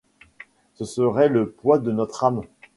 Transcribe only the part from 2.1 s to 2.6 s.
âme.